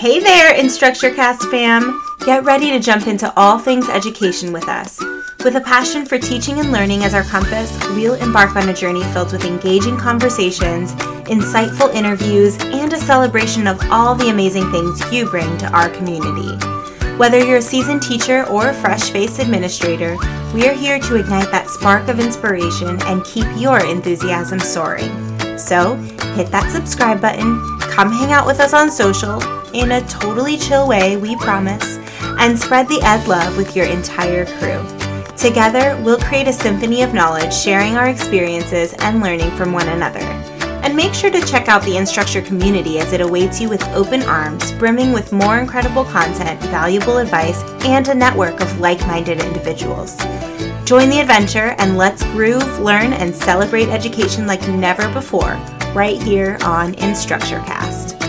[0.00, 2.02] Hey there, InstructureCast fam!
[2.24, 4.98] Get ready to jump into all things education with us.
[5.44, 9.02] With a passion for teaching and learning as our compass, we'll embark on a journey
[9.12, 10.92] filled with engaging conversations,
[11.28, 16.56] insightful interviews, and a celebration of all the amazing things you bring to our community.
[17.18, 20.16] Whether you're a seasoned teacher or a fresh faced administrator,
[20.54, 25.10] we are here to ignite that spark of inspiration and keep your enthusiasm soaring.
[25.58, 25.96] So,
[26.36, 30.88] hit that subscribe button, come hang out with us on social, in a totally chill
[30.88, 31.98] way, we promise,
[32.38, 34.84] and spread the Ed love with your entire crew.
[35.36, 40.20] Together, we'll create a symphony of knowledge, sharing our experiences and learning from one another.
[40.82, 44.22] And make sure to check out the Instructure community as it awaits you with open
[44.22, 50.16] arms, brimming with more incredible content, valuable advice, and a network of like minded individuals.
[50.84, 55.54] Join the adventure and let's groove, learn, and celebrate education like never before,
[55.94, 58.19] right here on InstructureCast.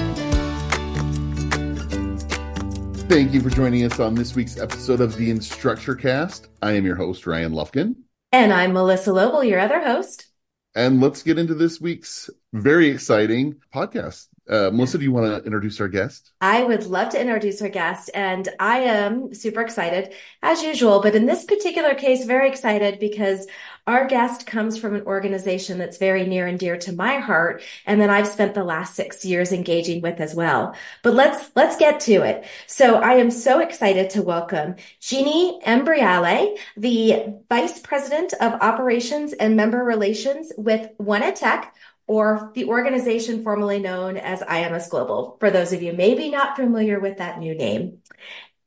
[3.12, 6.48] Thank you for joining us on this week's episode of the Instructure Cast.
[6.62, 7.96] I am your host, Ryan Lufkin.
[8.32, 10.28] And I'm Melissa Loble, your other host.
[10.76, 14.28] And let's get into this week's very exciting podcast.
[14.50, 16.32] Uh, Melissa, do you want to introduce our guest?
[16.42, 21.02] I would love to introduce our guest, and I am super excited as usual.
[21.02, 23.48] But in this particular case, very excited because
[23.88, 28.02] our guest comes from an organization that's very near and dear to my heart, and
[28.02, 30.76] that I've spent the last six years engaging with as well.
[31.04, 32.46] But let's let's get to it.
[32.68, 39.56] So I am so excited to welcome Jeannie Imbriale, the Vice President of Operations and
[39.56, 41.76] Member Relations with One Tech
[42.12, 47.00] or the organization formerly known as IMS Global, for those of you maybe not familiar
[47.00, 48.00] with that new name.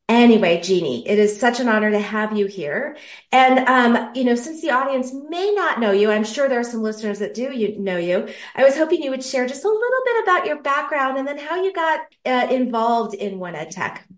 [0.08, 2.96] Anyway, Jeannie, it is such an honor to have you here.
[3.32, 6.64] And, um, you know, since the audience may not know you, I'm sure there are
[6.64, 8.28] some listeners that do you know you.
[8.54, 11.38] I was hoping you would share just a little bit about your background and then
[11.38, 14.08] how you got uh, involved in One Ed Tech.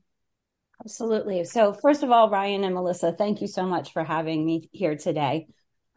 [0.85, 1.43] Absolutely.
[1.45, 4.97] So, first of all, Ryan and Melissa, thank you so much for having me here
[4.97, 5.49] today.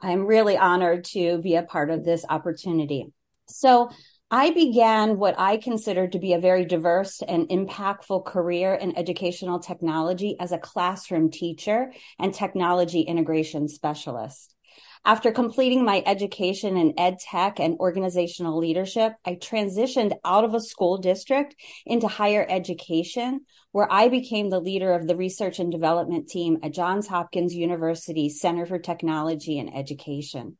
[0.01, 3.11] I'm really honored to be a part of this opportunity.
[3.49, 3.89] So
[4.31, 9.59] I began what I consider to be a very diverse and impactful career in educational
[9.59, 14.55] technology as a classroom teacher and technology integration specialist.
[15.03, 20.61] After completing my education in ed tech and organizational leadership, I transitioned out of a
[20.61, 21.55] school district
[21.85, 26.73] into higher education, where I became the leader of the research and development team at
[26.73, 30.57] Johns Hopkins University Center for Technology and Education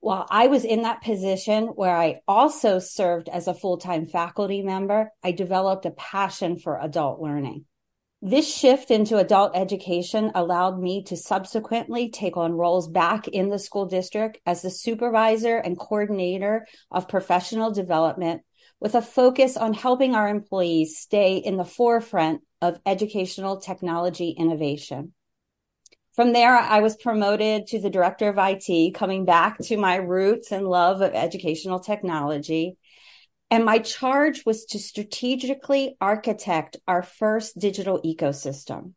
[0.00, 4.62] while I was in that position where I also served as a full time faculty
[4.62, 7.64] member, I developed a passion for adult learning.
[8.22, 13.58] This shift into adult education allowed me to subsequently take on roles back in the
[13.58, 18.42] school district as the supervisor and coordinator of professional development
[18.80, 25.12] with a focus on helping our employees stay in the forefront of educational technology innovation.
[26.16, 30.50] From there, I was promoted to the director of IT, coming back to my roots
[30.50, 32.78] and love of educational technology.
[33.50, 38.94] And my charge was to strategically architect our first digital ecosystem.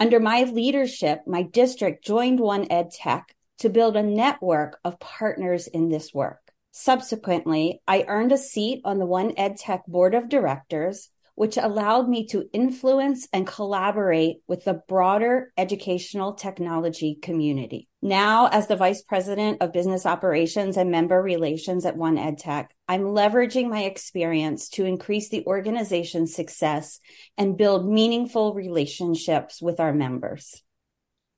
[0.00, 5.68] Under my leadership, my district joined One Ed Tech to build a network of partners
[5.68, 6.40] in this work.
[6.72, 12.08] Subsequently, I earned a seat on the One Ed Tech board of directors which allowed
[12.08, 17.88] me to influence and collaborate with the broader educational technology community.
[18.02, 23.02] Now, as the Vice President of Business Operations and Member Relations at One EdTech, I'm
[23.02, 27.00] leveraging my experience to increase the organization's success
[27.36, 30.62] and build meaningful relationships with our members.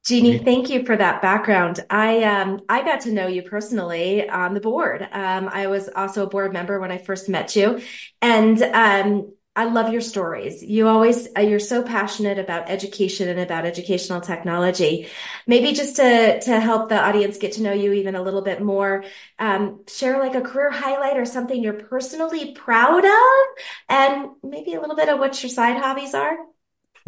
[0.05, 1.79] Jeannie, thank you for that background.
[1.89, 5.07] I um I got to know you personally on the board.
[5.13, 7.81] Um, I was also a board member when I first met you,
[8.21, 10.63] and um, I love your stories.
[10.63, 15.09] You always, uh, you're so passionate about education and about educational technology.
[15.47, 18.62] Maybe just to, to help the audience get to know you even a little bit
[18.62, 19.05] more,
[19.39, 24.81] um, share like a career highlight or something you're personally proud of and maybe a
[24.81, 26.37] little bit of what your side hobbies are.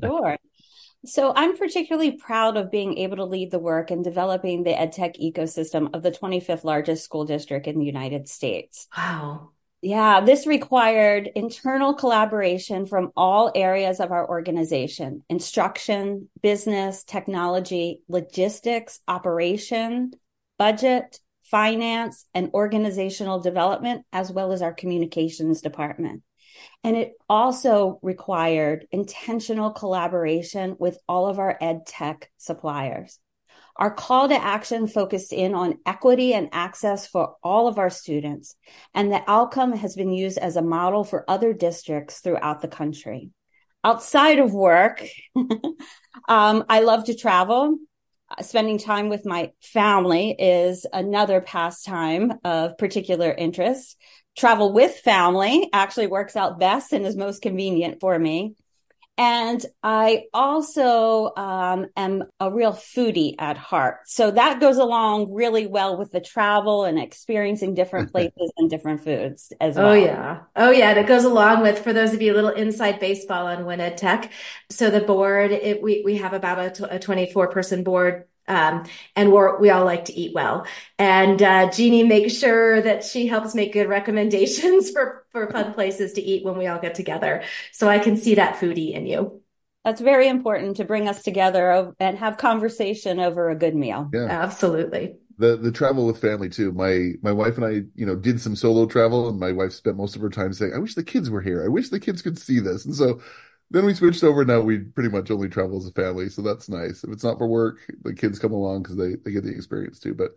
[0.02, 0.36] Sure.
[1.06, 5.18] So I'm particularly proud of being able to lead the work in developing the EdTech
[5.18, 8.86] ecosystem of the 25th largest school district in the United States.
[8.96, 9.50] Wow.
[9.84, 19.00] Yeah, this required internal collaboration from all areas of our organization instruction, business, technology, logistics,
[19.06, 20.12] operation,
[20.58, 26.22] budget, finance, and organizational development, as well as our communications department.
[26.82, 33.18] And it also required intentional collaboration with all of our ed tech suppliers.
[33.76, 38.54] Our call to action focused in on equity and access for all of our students,
[38.94, 43.30] and the outcome has been used as a model for other districts throughout the country.
[43.82, 45.04] outside of work,
[46.28, 47.76] um, I love to travel.
[48.30, 53.96] Uh, spending time with my family is another pastime of particular interest.
[54.36, 58.54] Travel with family actually works out best and is most convenient for me.
[59.16, 63.98] And I also um, am a real foodie at heart.
[64.06, 69.04] So that goes along really well with the travel and experiencing different places and different
[69.04, 69.92] foods as oh, well.
[69.92, 70.40] Oh, yeah.
[70.56, 70.90] Oh, yeah.
[70.90, 73.80] And it goes along with, for those of you a little inside baseball on One
[73.80, 74.32] Ed Tech.
[74.70, 78.84] So the board, it, we, we have about a, a 24 person board um,
[79.16, 80.66] and we're, we all like to eat well.
[80.98, 86.12] And uh, Jeannie makes sure that she helps make good recommendations for, for fun places
[86.14, 87.42] to eat when we all get together.
[87.72, 89.40] So I can see that foodie in you.
[89.84, 94.08] That's very important to bring us together and have conversation over a good meal.
[94.12, 95.16] Yeah, absolutely.
[95.36, 96.72] The the travel with family too.
[96.72, 99.96] My my wife and I, you know, did some solo travel, and my wife spent
[99.96, 101.62] most of her time saying, "I wish the kids were here.
[101.62, 103.20] I wish the kids could see this." And so
[103.70, 104.44] then we switched over.
[104.44, 107.04] Now we pretty much only travel as a family, so that's nice.
[107.04, 109.98] If it's not for work, the kids come along because they they get the experience
[109.98, 110.14] too.
[110.14, 110.32] But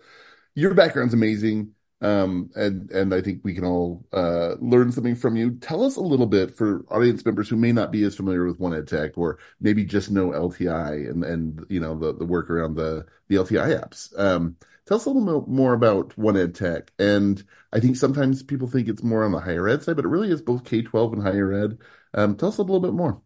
[0.55, 5.35] your background's amazing, um, and and I think we can all uh, learn something from
[5.35, 5.51] you.
[5.59, 8.59] Tell us a little bit for audience members who may not be as familiar with
[8.59, 12.49] One Ed Tech or maybe just know LTI and and you know the the work
[12.49, 14.17] around the the LTI apps.
[14.19, 14.55] Um,
[14.87, 16.91] tell us a little more about One Ed Tech.
[16.97, 17.43] And
[17.73, 20.31] I think sometimes people think it's more on the higher ed side, but it really
[20.31, 21.77] is both K twelve and higher ed.
[22.17, 23.21] Um, tell us a little bit more.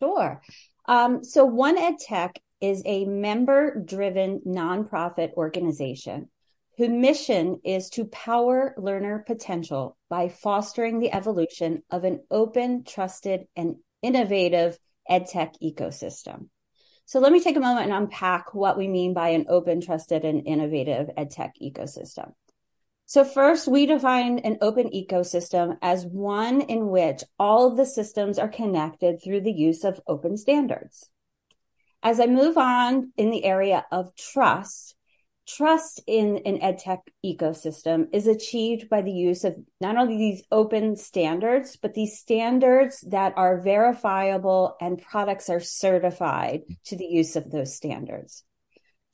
[0.00, 0.40] Sure.
[0.86, 6.28] Um, so One Ed Tech is a member driven nonprofit organization
[6.78, 13.46] whose mission is to power learner potential by fostering the evolution of an open, trusted,
[13.56, 14.78] and innovative
[15.10, 16.48] edtech ecosystem.
[17.04, 20.24] So let me take a moment and unpack what we mean by an open, trusted,
[20.24, 22.32] and innovative edtech ecosystem.
[23.10, 28.38] So first, we define an open ecosystem as one in which all of the systems
[28.38, 31.10] are connected through the use of open standards.
[32.04, 34.94] As I move on in the area of trust,
[35.44, 40.94] trust in an edtech ecosystem is achieved by the use of not only these open
[40.94, 47.50] standards, but these standards that are verifiable and products are certified to the use of
[47.50, 48.44] those standards.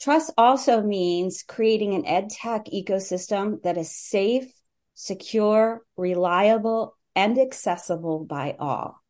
[0.00, 4.52] Trust also means creating an ed tech ecosystem that is safe,
[4.94, 9.00] secure, reliable, and accessible by all.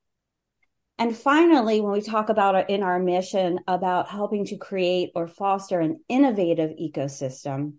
[0.99, 5.81] And finally, when we talk about in our mission about helping to create or foster
[5.81, 7.75] an innovative ecosystem,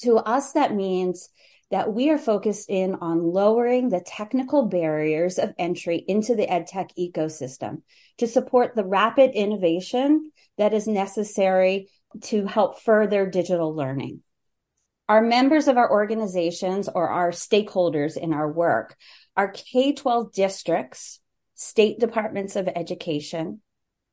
[0.00, 1.30] to us, that means
[1.70, 6.90] that we are focused in on lowering the technical barriers of entry into the edtech
[6.98, 7.80] ecosystem
[8.18, 11.88] to support the rapid innovation that is necessary
[12.22, 14.22] to help further digital learning.
[15.08, 18.96] Our members of our organizations or our stakeholders in our work
[19.36, 21.20] are K 12 districts,
[21.54, 23.60] state departments of education,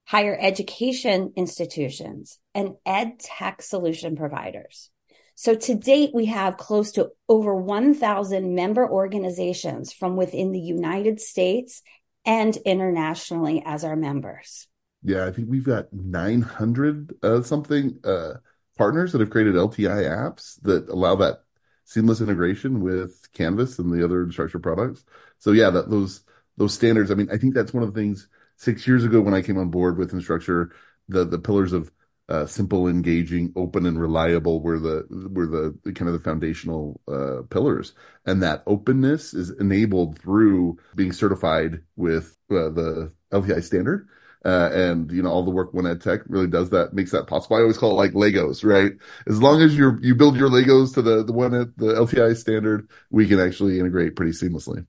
[0.06, 4.90] higher education institutions, and ed tech solution providers.
[5.36, 11.22] So to date, we have close to over 1,000 member organizations from within the United
[11.22, 11.81] States
[12.25, 14.68] and internationally as our members
[15.04, 18.34] yeah, I think we've got 900 uh, something uh,
[18.78, 21.44] partners that have created LTI apps that allow that
[21.86, 25.06] seamless integration with Canvas and the other Instructure products.
[25.39, 26.24] So yeah, that those
[26.58, 27.12] those standards.
[27.12, 28.27] I mean, I think that's one of the things.
[28.58, 30.72] Six years ago, when I came on board with Instructure,
[31.08, 31.91] the the pillars of
[32.27, 37.01] uh, simple, engaging, open, and reliable were the were the, the kind of the foundational
[37.08, 37.94] uh, pillars,
[38.25, 44.10] and that openness is enabled through being certified with uh, the LTI standard
[44.46, 47.27] uh, and you know all the work One Ed Tech really does that, makes that
[47.27, 47.58] possible.
[47.58, 48.93] I always call it like Legos, right?
[49.27, 52.36] As long as you you build your Legos to the the one at the LTI
[52.38, 54.86] standard, we can actually integrate pretty seamlessly.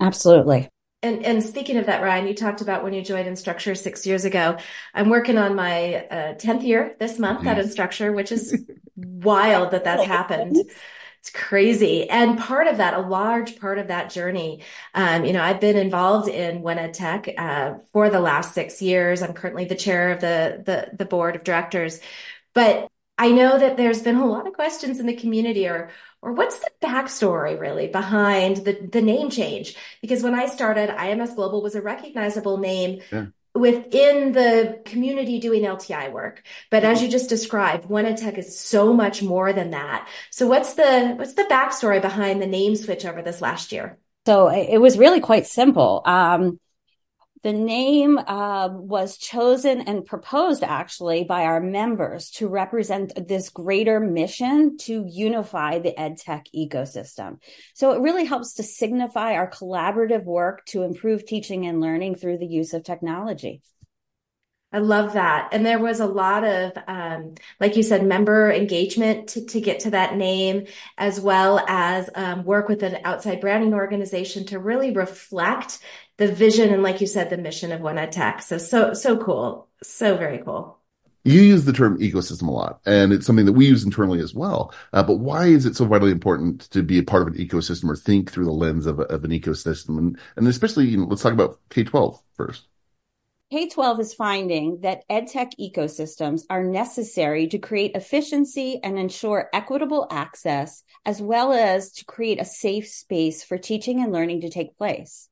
[0.00, 0.68] Absolutely.
[1.04, 4.24] And and speaking of that, Ryan, you talked about when you joined Instructure six years
[4.24, 4.56] ago.
[4.94, 8.64] I'm working on my uh, tenth year this month at Instructure, which is
[8.96, 10.56] wild that that's happened.
[11.22, 12.10] It's crazy.
[12.10, 15.76] And part of that, a large part of that journey, um, you know, I've been
[15.76, 19.22] involved in Ed Tech uh, for the last six years.
[19.22, 22.00] I'm currently the chair of the, the, the board of directors.
[22.54, 25.90] But I know that there's been a lot of questions in the community or
[26.22, 29.76] or what's the backstory really behind the, the name change?
[30.00, 33.00] Because when I started, IMS Global was a recognizable name.
[33.10, 36.42] Yeah within the community doing LTI work.
[36.70, 40.08] But as you just described, One Tech is so much more than that.
[40.30, 43.98] So what's the what's the backstory behind the name switch over this last year?
[44.24, 46.02] So it was really quite simple.
[46.04, 46.60] Um,
[47.42, 53.98] The name uh, was chosen and proposed actually by our members to represent this greater
[53.98, 57.38] mission to unify the EdTech ecosystem.
[57.74, 62.38] So it really helps to signify our collaborative work to improve teaching and learning through
[62.38, 63.60] the use of technology.
[64.72, 65.50] I love that.
[65.52, 69.80] And there was a lot of, um, like you said, member engagement to, to get
[69.80, 74.90] to that name, as well as um, work with an outside branding organization to really
[74.90, 75.78] reflect
[76.16, 78.40] the vision and, like you said, the mission of One Ed Tech.
[78.40, 79.68] So, so, so cool.
[79.82, 80.78] So very cool.
[81.24, 84.34] You use the term ecosystem a lot, and it's something that we use internally as
[84.34, 84.74] well.
[84.92, 87.88] Uh, but why is it so vitally important to be a part of an ecosystem
[87.88, 89.98] or think through the lens of, a, of an ecosystem?
[89.98, 92.66] And, and especially, you know, let's talk about K 12 first.
[93.52, 100.06] K 12 is finding that EdTech ecosystems are necessary to create efficiency and ensure equitable
[100.10, 104.78] access, as well as to create a safe space for teaching and learning to take
[104.78, 105.28] place.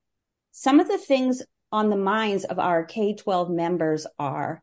[0.52, 4.62] Some of the things on the minds of our K 12 members are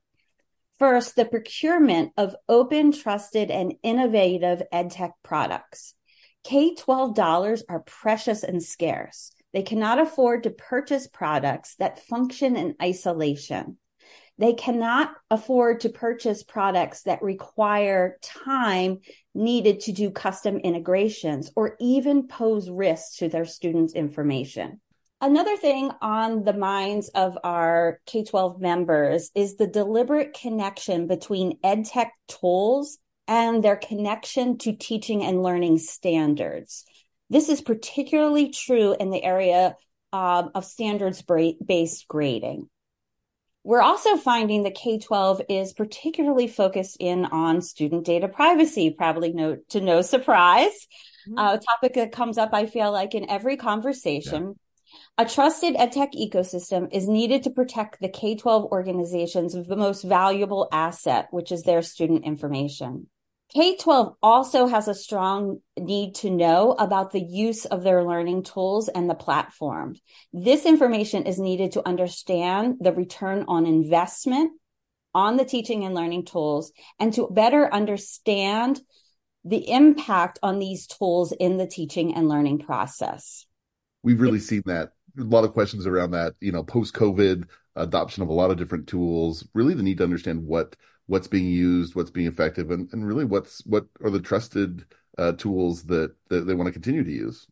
[0.78, 5.96] first, the procurement of open, trusted, and innovative EdTech products.
[6.44, 9.32] K 12 dollars are precious and scarce.
[9.58, 13.80] They cannot afford to purchase products that function in isolation.
[14.38, 19.00] They cannot afford to purchase products that require time
[19.34, 24.80] needed to do custom integrations or even pose risks to their students' information.
[25.22, 31.58] Another thing on the minds of our K 12 members is the deliberate connection between
[31.64, 36.86] EdTech tools and their connection to teaching and learning standards.
[37.30, 39.76] This is particularly true in the area
[40.14, 42.70] um, of standards based grading.
[43.64, 49.34] We're also finding that K 12 is particularly focused in on student data privacy, probably
[49.34, 50.88] no, to no surprise.
[51.28, 51.38] Mm-hmm.
[51.38, 54.44] Uh, a topic that comes up, I feel like, in every conversation.
[54.44, 54.54] Yeah.
[55.18, 61.28] A trusted edtech ecosystem is needed to protect the K 12 organization's most valuable asset,
[61.32, 63.08] which is their student information.
[63.58, 68.44] K 12 also has a strong need to know about the use of their learning
[68.44, 69.96] tools and the platform.
[70.32, 74.52] This information is needed to understand the return on investment
[75.16, 78.80] on the teaching and learning tools and to better understand
[79.44, 83.48] the impact on these tools in the teaching and learning process.
[84.04, 84.92] We've really seen that.
[85.20, 87.46] A lot of questions around that, you know, post COVID
[87.76, 90.76] adoption of a lot of different tools, really the need to understand what
[91.08, 94.86] what's being used, what's being effective, and, and really what's what are the trusted
[95.18, 97.48] uh, tools that, that they want to continue to use.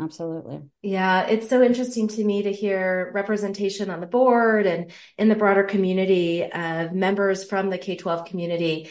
[0.00, 0.62] Absolutely.
[0.82, 5.36] Yeah, it's so interesting to me to hear representation on the board and in the
[5.36, 8.90] broader community of members from the K 12 community,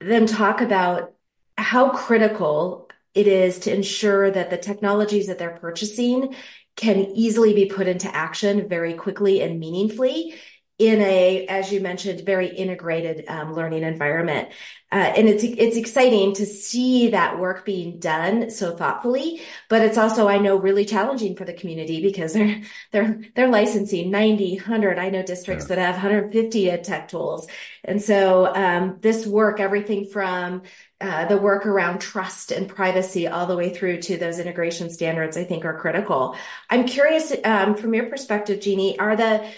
[0.00, 1.14] them talk about
[1.58, 6.34] how critical it is to ensure that the technologies that they're purchasing
[6.76, 10.34] can easily be put into action very quickly and meaningfully
[10.80, 14.48] in a, as you mentioned, very integrated um, learning environment.
[14.90, 19.96] Uh, and it's it's exciting to see that work being done so thoughtfully, but it's
[19.96, 24.98] also I know really challenging for the community because they're they're they're licensing 90, 100.
[24.98, 25.76] I know districts yeah.
[25.76, 27.46] that have 150 ed tech tools,
[27.84, 30.62] and so um, this work, everything from
[31.00, 35.36] uh, the work around trust and privacy all the way through to those integration standards,
[35.36, 36.36] I think are critical.
[36.68, 39.48] I'm curious um, from your perspective, Jeannie, are the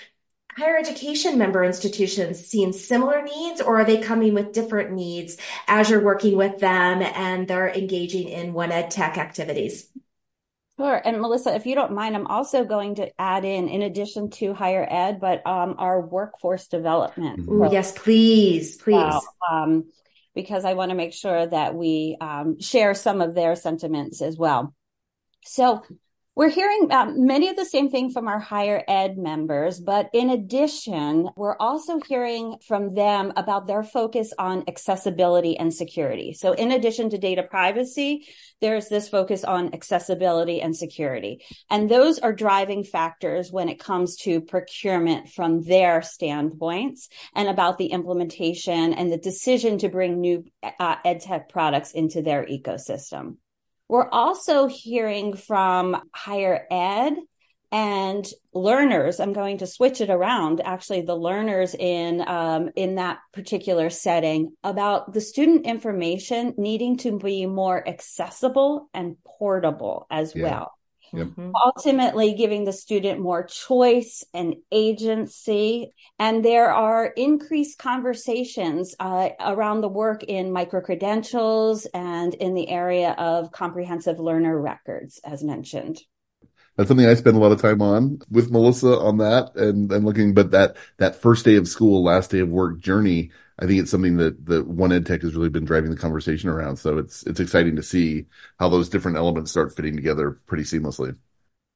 [0.57, 5.91] higher education member institutions seeing similar needs or are they coming with different needs as
[5.91, 9.89] you're working with them and they're engaging in one ed tech activities?
[10.79, 11.01] Sure.
[11.05, 14.55] And Melissa, if you don't mind, I'm also going to add in, in addition to
[14.55, 17.47] higher ed, but um, our workforce development.
[17.49, 18.95] Ooh, yes, please, please.
[18.95, 19.85] Well, um,
[20.35, 24.39] because I want to make sure that we um, share some of their sentiments as
[24.39, 24.75] well.
[25.45, 25.83] So
[26.35, 30.31] we're hearing um, many of the same thing from our higher ed members, but in
[30.31, 36.33] addition, we're also hearing from them about their focus on accessibility and security.
[36.33, 38.27] So in addition to data privacy,
[38.63, 41.45] there's this focus on accessibility and security.
[41.69, 47.77] And those are driving factors when it comes to procurement from their standpoints and about
[47.77, 53.37] the implementation and the decision to bring new uh, ed tech products into their ecosystem.
[53.89, 57.15] We're also hearing from higher ed
[57.71, 59.19] and learners.
[59.19, 60.61] I'm going to switch it around.
[60.63, 67.19] Actually the learners in um, in that particular setting about the student information needing to
[67.19, 70.43] be more accessible and portable as yeah.
[70.43, 70.73] well
[71.15, 71.29] Yep.
[71.67, 75.93] Ultimately, giving the student more choice and agency.
[76.19, 82.69] And there are increased conversations uh, around the work in micro credentials and in the
[82.69, 86.01] area of comprehensive learner records, as mentioned.
[86.77, 90.05] that's something I spend a lot of time on with Melissa on that and, and
[90.07, 93.31] looking, but that, that first day of school, last day of work journey,
[93.63, 96.49] I think it's something that, that One Ed Tech has really been driving the conversation
[96.49, 96.79] around.
[96.79, 98.27] So it's, it's exciting to see
[98.59, 101.17] how those different elements start fitting together pretty seamlessly.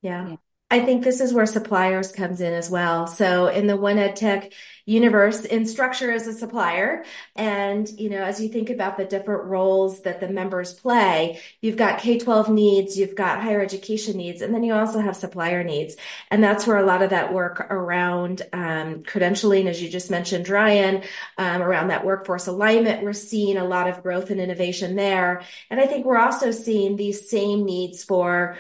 [0.03, 0.37] Yeah.
[0.69, 3.07] I think this is where suppliers comes in as well.
[3.07, 4.53] So in the One Ed Tech
[4.85, 7.05] universe, Instructure is a supplier.
[7.37, 11.77] And, you know, as you think about the different roles that the members play, you've
[11.77, 15.95] got K-12 needs, you've got higher education needs, and then you also have supplier needs.
[16.33, 20.49] And that's where a lot of that work around um, credentialing, as you just mentioned,
[20.49, 21.05] Ryan,
[21.39, 25.43] um, around that workforce alignment, we're seeing a lot of growth and innovation there.
[25.71, 28.59] And I think we're also seeing these same needs for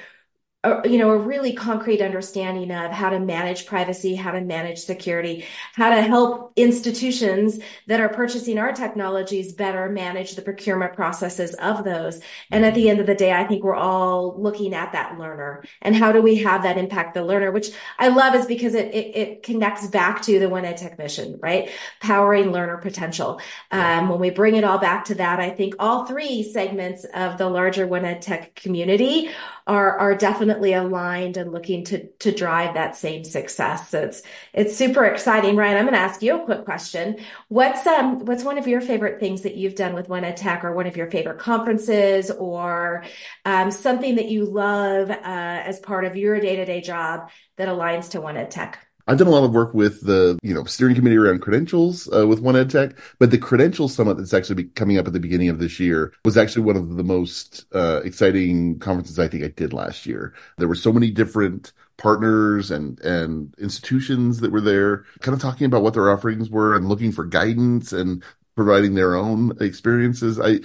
[0.66, 4.78] a, you know, a really concrete understanding of how to manage privacy, how to manage
[4.78, 5.44] security,
[5.74, 11.84] how to help institutions that are purchasing our technologies better manage the procurement processes of
[11.84, 12.20] those.
[12.50, 15.62] And at the end of the day, I think we're all looking at that learner
[15.82, 18.92] and how do we have that impact the learner, which I love is because it,
[18.92, 21.70] it, it connects back to the One Ed Tech mission, right?
[22.00, 23.40] Powering learner potential.
[23.70, 27.38] Um, when we bring it all back to that, I think all three segments of
[27.38, 29.30] the larger One Ed Tech community
[29.66, 33.90] are are definitely aligned and looking to to drive that same success.
[33.90, 34.22] So it's
[34.52, 35.76] it's super exciting, Ryan.
[35.76, 37.18] I'm going to ask you a quick question.
[37.48, 40.74] What's um what's one of your favorite things that you've done with One Tech, or
[40.74, 43.04] one of your favorite conferences, or
[43.44, 47.68] um, something that you love uh, as part of your day to day job that
[47.68, 48.85] aligns to One Tech?
[49.08, 52.26] I've done a lot of work with the, you know, steering committee around credentials uh,
[52.26, 55.48] with One Ed Tech, but the credential summit that's actually coming up at the beginning
[55.48, 59.48] of this year was actually one of the most uh, exciting conferences I think I
[59.48, 60.34] did last year.
[60.58, 65.66] There were so many different partners and and institutions that were there, kind of talking
[65.66, 68.22] about what their offerings were and looking for guidance and
[68.56, 70.40] providing their own experiences.
[70.40, 70.60] I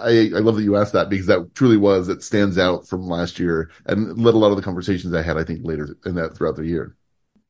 [0.00, 3.08] I, I love that you asked that because that truly was it stands out from
[3.08, 6.14] last year and led a lot of the conversations I had I think later in
[6.14, 6.96] that throughout the year.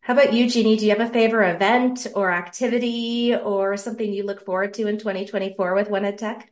[0.03, 0.77] How about you, Jeannie?
[0.77, 4.99] Do you have a favorite event or activity or something you look forward to in
[4.99, 6.51] 2024 with One Ed Tech?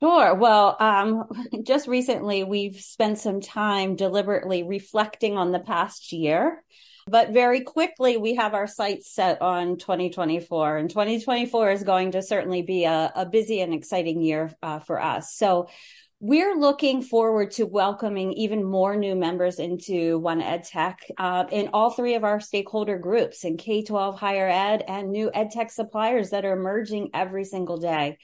[0.00, 0.34] Sure.
[0.34, 1.24] Well, um,
[1.64, 6.62] just recently we've spent some time deliberately reflecting on the past year,
[7.08, 12.22] but very quickly we have our sights set on 2024 and 2024 is going to
[12.22, 15.34] certainly be a, a busy and exciting year uh, for us.
[15.34, 15.68] So
[16.20, 21.70] we're looking forward to welcoming even more new members into One Ed Tech uh, in
[21.72, 25.70] all three of our stakeholder groups in K 12 higher ed and new ed tech
[25.70, 28.18] suppliers that are emerging every single day.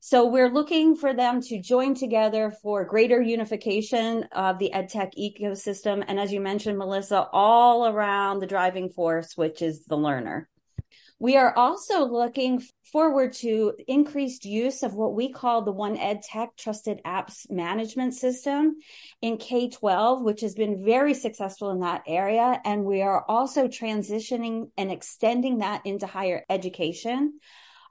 [0.00, 6.04] So we're looking for them to join together for greater unification of the edtech ecosystem.
[6.06, 10.48] And as you mentioned, Melissa, all around the driving force, which is the learner.
[11.20, 16.22] We are also looking forward to increased use of what we call the One Ed
[16.22, 18.76] Tech Trusted Apps Management System
[19.20, 22.60] in K 12, which has been very successful in that area.
[22.64, 27.40] And we are also transitioning and extending that into higher education.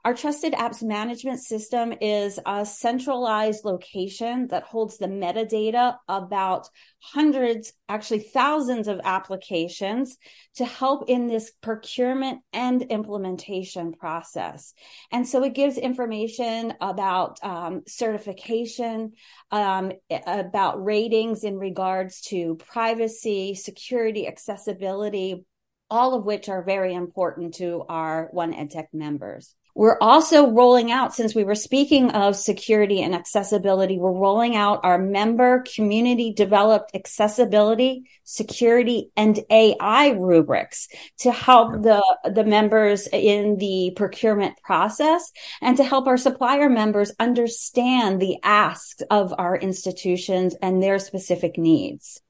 [0.08, 7.74] Our trusted apps management system is a centralized location that holds the metadata about hundreds,
[7.90, 10.16] actually thousands of applications
[10.54, 14.72] to help in this procurement and implementation process.
[15.12, 19.12] And so it gives information about um, certification,
[19.50, 19.92] um,
[20.26, 25.44] about ratings in regards to privacy, security, accessibility,
[25.90, 29.54] all of which are very important to our One EdTech members.
[29.74, 34.80] We're also rolling out, since we were speaking of security and accessibility, we're rolling out
[34.82, 43.56] our member community developed accessibility, security, and AI rubrics to help the, the members in
[43.58, 50.56] the procurement process and to help our supplier members understand the asks of our institutions
[50.60, 52.20] and their specific needs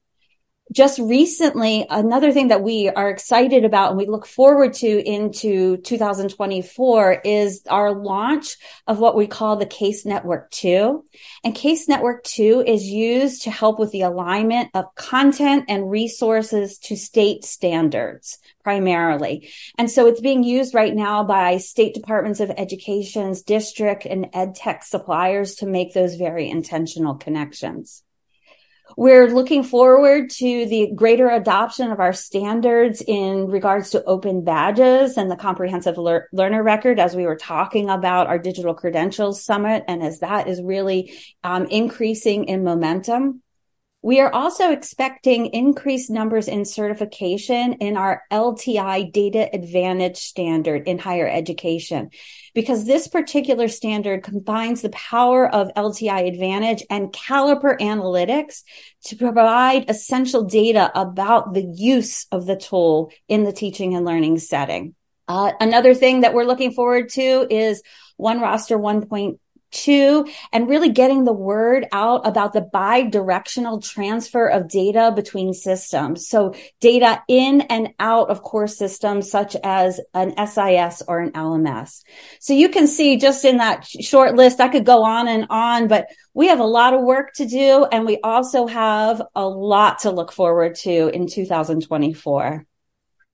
[0.71, 5.77] just recently, another thing that we are excited about and we look forward to into
[5.77, 8.55] 2024 is our launch
[8.85, 11.03] of what we call the Case Network 2.
[11.43, 16.77] And Case Network 2 is used to help with the alignment of content and resources
[16.79, 19.49] to state standards primarily.
[19.77, 24.53] And so it's being used right now by state departments of education's district and ed
[24.53, 28.03] tech suppliers to make those very intentional connections.
[28.97, 35.17] We're looking forward to the greater adoption of our standards in regards to open badges
[35.17, 39.83] and the comprehensive lear- learner record as we were talking about our digital credentials summit
[39.87, 43.41] and as that is really um, increasing in momentum.
[44.01, 50.99] We are also expecting increased numbers in certification in our LTI data advantage standard in
[50.99, 52.11] higher education,
[52.53, 58.63] because this particular standard combines the power of LTI advantage and caliper analytics
[59.05, 64.39] to provide essential data about the use of the tool in the teaching and learning
[64.39, 64.95] setting.
[65.27, 67.83] Uh, another thing that we're looking forward to is
[68.17, 69.39] OneRoster 1.0
[69.71, 76.27] two and really getting the word out about the bi-directional transfer of data between systems.
[76.27, 82.03] So data in and out of core systems such as an SIS or an LMS.
[82.39, 85.87] So you can see just in that short list, I could go on and on,
[85.87, 87.85] but we have a lot of work to do.
[87.91, 92.65] And we also have a lot to look forward to in 2024.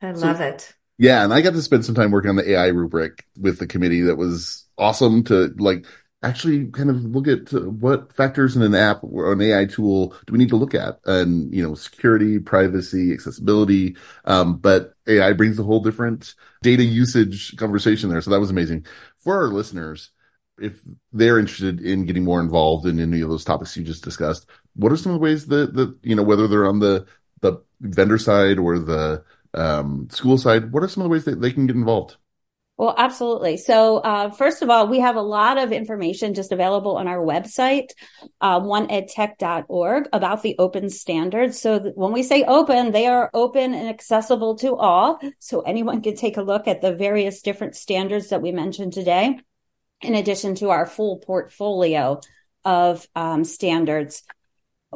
[0.02, 0.74] I love so, it.
[0.98, 1.24] Yeah.
[1.24, 4.02] And I got to spend some time working on the AI rubric with the committee
[4.02, 5.86] that was awesome to like
[6.28, 10.34] actually kind of look at what factors in an app or an AI tool do
[10.34, 13.96] we need to look at and, you know, security, privacy, accessibility.
[14.26, 18.22] Um, but AI brings a whole different data usage conversation there.
[18.22, 18.86] So that was amazing
[19.18, 20.12] for our listeners.
[20.58, 20.80] If
[21.12, 24.92] they're interested in getting more involved in any of those topics you just discussed, what
[24.92, 27.06] are some of the ways that, that, you know, whether they're on the,
[27.42, 31.42] the vendor side or the, um, school side, what are some of the ways that
[31.42, 32.18] they can get involved?
[32.78, 33.56] Well, absolutely.
[33.56, 37.20] So, uh, first of all, we have a lot of information just available on our
[37.20, 37.88] website,
[38.42, 41.60] uh, 1edtech.org about the open standards.
[41.62, 45.20] So when we say open, they are open and accessible to all.
[45.40, 49.40] So anyone can take a look at the various different standards that we mentioned today,
[50.02, 52.20] in addition to our full portfolio
[52.66, 54.24] of um, standards.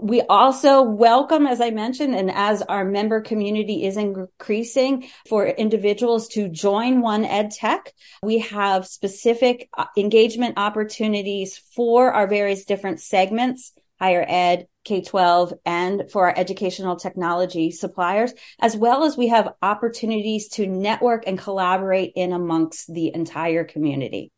[0.02, 6.30] We also welcome, as I mentioned, and as our member community is increasing for individuals
[6.30, 13.02] to join One Ed Tech, we have specific uh, engagement opportunities for our various different
[13.02, 19.54] segments, higher ed, K-12, and for our educational technology suppliers, as well as we have
[19.62, 24.32] opportunities to network and collaborate in amongst the entire community.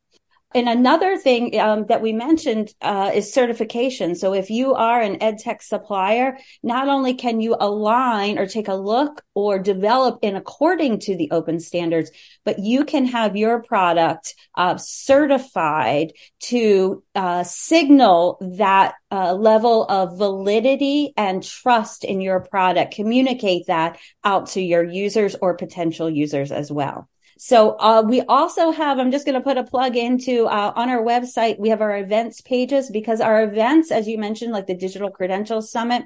[0.53, 4.15] And another thing um, that we mentioned uh, is certification.
[4.15, 8.73] So if you are an EdTech supplier, not only can you align or take a
[8.73, 12.11] look or develop in according to the open standards,
[12.43, 16.11] but you can have your product uh, certified
[16.41, 22.93] to uh, signal that uh, level of validity and trust in your product.
[22.93, 27.07] Communicate that out to your users or potential users as well.
[27.43, 30.91] So uh, we also have, I'm just going to put a plug into uh, on
[30.91, 34.75] our website, we have our events pages because our events, as you mentioned, like the
[34.75, 36.04] Digital Credentials Summit,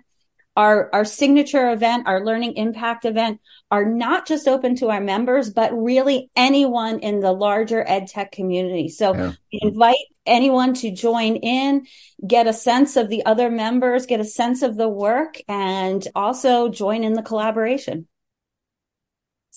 [0.55, 5.49] our, our signature event, our learning impact event are not just open to our members,
[5.49, 8.87] but really anyone in the larger ed tech community.
[8.87, 9.33] So yeah.
[9.51, 11.85] invite anyone to join in,
[12.25, 16.69] get a sense of the other members, get a sense of the work and also
[16.69, 18.07] join in the collaboration.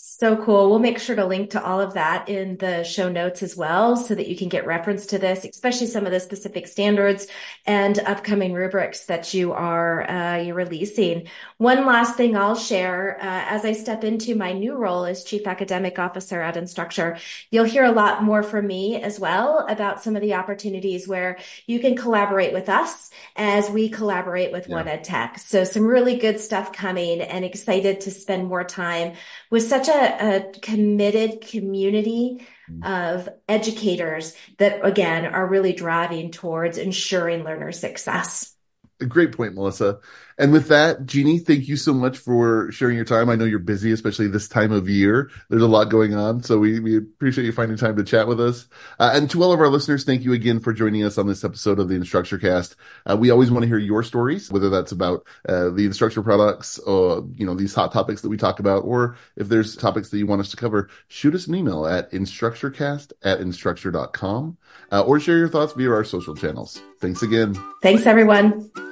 [0.01, 0.71] So cool.
[0.71, 3.97] We'll make sure to link to all of that in the show notes as well
[3.97, 7.27] so that you can get reference to this, especially some of the specific standards
[7.67, 11.29] and upcoming rubrics that you are uh, you're releasing.
[11.57, 15.49] One last thing I'll share uh, as I step into my new role as Chief
[15.49, 20.15] Academic Officer at Instructure, you'll hear a lot more from me as well about some
[20.15, 24.77] of the opportunities where you can collaborate with us as we collaborate with yeah.
[24.77, 25.41] One Ed Tech.
[25.41, 29.15] So some really good stuff coming and excited to spend more time
[29.51, 32.85] with such a a, committed community mm.
[32.85, 38.55] of educators that again are really driving towards ensuring learner success.
[39.01, 40.01] A great point, Melissa.
[40.38, 43.29] And with that, Jeannie, thank you so much for sharing your time.
[43.29, 45.31] I know you're busy, especially this time of year.
[45.51, 46.42] There's a lot going on.
[46.44, 48.68] So we, we appreciate you finding time to chat with us.
[49.01, 51.42] Uh, and to all of our listeners, thank you again for joining us on this
[51.42, 52.77] episode of the Instructure Cast.
[53.05, 56.79] Uh, we always want to hear your stories, whether that's about uh, the Instructure products
[56.81, 60.18] or, you know, these hot topics that we talk about, or if there's topics that
[60.18, 64.57] you want us to cover, shoot us an email at instructurecast at instructure.com
[64.92, 66.81] uh, or share your thoughts via our social channels.
[67.01, 67.55] Thanks again.
[67.83, 68.88] Thanks, everyone.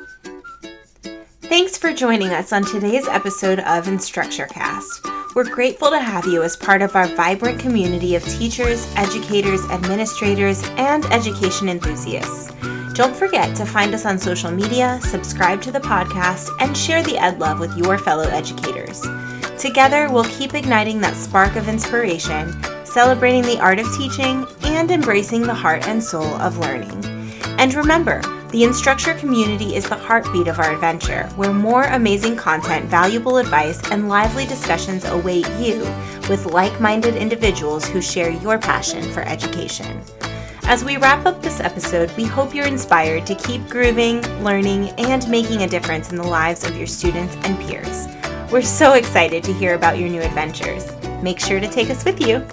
[1.49, 5.35] Thanks for joining us on today's episode of InstructureCast.
[5.37, 10.65] We're grateful to have you as part of our vibrant community of teachers, educators, administrators,
[10.71, 12.51] and education enthusiasts.
[12.95, 17.17] Don't forget to find us on social media, subscribe to the podcast, and share the
[17.17, 19.01] ed love with your fellow educators.
[19.57, 25.43] Together, we'll keep igniting that spark of inspiration, celebrating the art of teaching, and embracing
[25.43, 27.05] the heart and soul of learning.
[27.59, 32.87] And remember, the Instructure community is the heartbeat of our adventure, where more amazing content,
[32.87, 35.81] valuable advice, and lively discussions await you
[36.29, 40.01] with like minded individuals who share your passion for education.
[40.63, 45.29] As we wrap up this episode, we hope you're inspired to keep grooving, learning, and
[45.29, 48.07] making a difference in the lives of your students and peers.
[48.53, 50.91] We're so excited to hear about your new adventures.
[51.21, 52.47] Make sure to take us with you.